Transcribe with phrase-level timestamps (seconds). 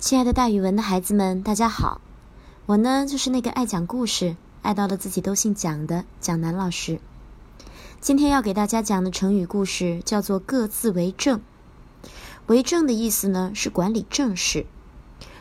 [0.00, 2.00] 亲爱的大语文的孩子们，大家好！
[2.64, 6.98] 我呢，就是那个爱讲故事、爱到了自己都姓蒋的蒋楠老师。
[8.00, 11.42] 今天要给大家讲的成语故事叫做“各自为政”。
[12.48, 14.64] 为政的意思呢，是管理政事。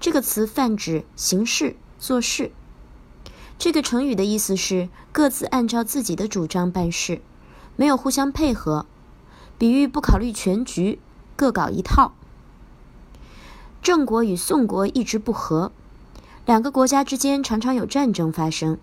[0.00, 2.50] 这个词泛指行事做事。
[3.56, 7.22] 这个成语的意思是各自按照自己的主张办事，
[7.76, 8.84] 没有互相配合，
[9.56, 10.98] 比喻不考虑全局，
[11.36, 12.14] 各搞一套。
[13.82, 15.72] 郑国与宋国一直不和，
[16.44, 18.76] 两个国家之间常常有战争发生。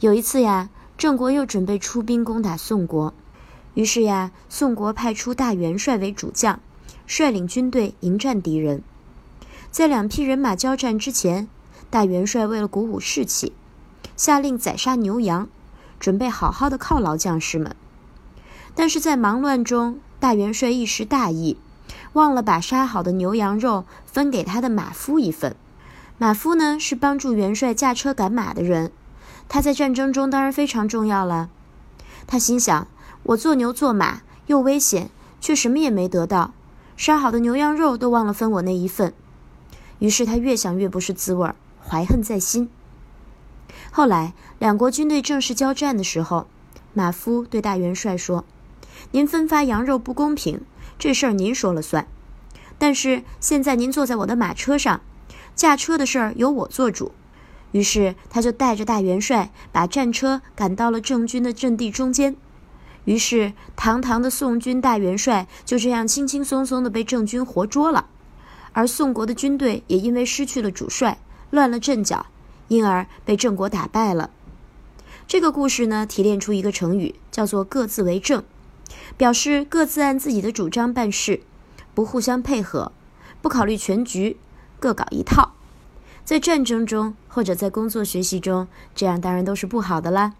[0.00, 0.68] 有一次呀，
[0.98, 3.14] 郑国又准备出兵攻打宋国，
[3.72, 6.60] 于是呀，宋国派出大元帅为主将，
[7.06, 8.82] 率领军队迎战敌人。
[9.70, 11.48] 在两批人马交战之前，
[11.88, 13.54] 大元帅为了鼓舞士气，
[14.18, 15.48] 下令宰杀牛羊，
[15.98, 17.74] 准备好好的犒劳将士们。
[18.74, 21.56] 但是在忙乱中，大元帅一时大意。
[22.14, 25.54] 忘了把杀好的牛羊肉分给他的马夫一份。
[26.18, 28.90] 马夫呢是帮助元帅驾车赶马的人，
[29.48, 31.48] 他在战争中当然非常重要了。
[32.26, 32.88] 他心想：
[33.22, 36.52] 我做牛做马又危险，却什么也没得到，
[36.96, 39.14] 杀好的牛羊肉都忘了分我那一份。
[40.00, 41.50] 于是他越想越不是滋味，
[41.88, 42.68] 怀恨在心。
[43.90, 46.46] 后来两国军队正式交战的时候，
[46.92, 48.44] 马夫对大元帅说
[49.10, 50.60] ：“您分发羊肉不公平。”
[50.98, 52.08] 这事儿您说了算，
[52.76, 55.00] 但是现在您坐在我的马车上，
[55.54, 57.12] 驾车的事儿由我做主。
[57.72, 62.34] 于是他就带着大元帅把战车赶到了郑军的阵地中间。
[63.04, 68.06] 于是堂堂的宋军大元帅就这样轻轻松松的被郑军活捉了，
[68.72, 71.18] 而宋国的军队也因为失去了主帅，
[71.50, 72.26] 乱了阵脚，
[72.66, 74.30] 因而被郑国打败了。
[75.26, 78.42] 这个故事呢，提炼出一个成语，叫做“各自为政”。
[79.16, 81.40] 表示各自按自己的主张办事，
[81.94, 82.92] 不互相配合，
[83.42, 84.36] 不考虑全局，
[84.80, 85.52] 各搞一套。
[86.24, 90.34] 在战争中或者在工作学习中，这样当然都是不好的啦。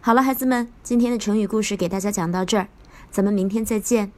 [0.00, 2.68] 好了，孩子们，今天的成语故事给大家讲到这儿，
[3.10, 4.12] 咱们明天再见。